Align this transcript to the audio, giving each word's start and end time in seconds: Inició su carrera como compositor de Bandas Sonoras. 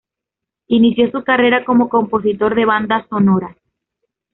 Inició 0.65 1.11
su 1.11 1.23
carrera 1.23 1.63
como 1.63 1.87
compositor 1.87 2.55
de 2.55 2.65
Bandas 2.65 3.07
Sonoras. 3.07 3.55